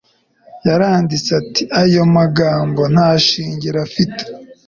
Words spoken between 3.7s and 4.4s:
afite